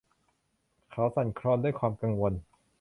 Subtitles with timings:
[0.91, 2.33] เขาสั่นคลอนด้วยความกังวล